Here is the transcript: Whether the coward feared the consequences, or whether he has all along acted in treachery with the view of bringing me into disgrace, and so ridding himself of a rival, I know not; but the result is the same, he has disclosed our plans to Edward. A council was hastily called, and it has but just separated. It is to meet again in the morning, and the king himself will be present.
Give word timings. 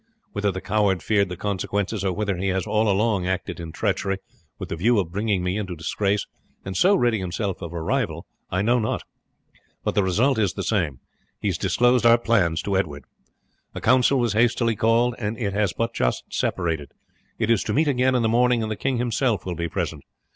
Whether 0.31 0.51
the 0.51 0.61
coward 0.61 1.03
feared 1.03 1.29
the 1.29 1.37
consequences, 1.37 2.03
or 2.03 2.11
whether 2.11 2.35
he 2.35 2.47
has 2.47 2.65
all 2.65 2.89
along 2.89 3.27
acted 3.27 3.59
in 3.59 3.71
treachery 3.71 4.17
with 4.57 4.69
the 4.69 4.75
view 4.75 4.97
of 4.99 5.11
bringing 5.11 5.43
me 5.43 5.59
into 5.59 5.75
disgrace, 5.75 6.25
and 6.65 6.75
so 6.75 6.95
ridding 6.95 7.21
himself 7.21 7.61
of 7.61 7.71
a 7.71 7.79
rival, 7.79 8.25
I 8.49 8.63
know 8.63 8.79
not; 8.79 9.03
but 9.83 9.93
the 9.93 10.01
result 10.01 10.39
is 10.39 10.53
the 10.53 10.63
same, 10.63 11.01
he 11.39 11.49
has 11.49 11.57
disclosed 11.59 12.03
our 12.07 12.17
plans 12.17 12.63
to 12.63 12.77
Edward. 12.79 13.05
A 13.75 13.79
council 13.79 14.17
was 14.19 14.33
hastily 14.33 14.75
called, 14.75 15.13
and 15.19 15.37
it 15.37 15.53
has 15.53 15.71
but 15.71 15.93
just 15.93 16.23
separated. 16.33 16.93
It 17.37 17.51
is 17.51 17.61
to 17.65 17.73
meet 17.73 17.87
again 17.87 18.15
in 18.15 18.23
the 18.23 18.27
morning, 18.27 18.63
and 18.63 18.71
the 18.71 18.75
king 18.75 18.97
himself 18.97 19.45
will 19.45 19.53
be 19.53 19.69
present. 19.69 20.03